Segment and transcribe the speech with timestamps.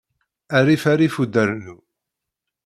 [0.65, 1.75] Rrif rrif udarnu.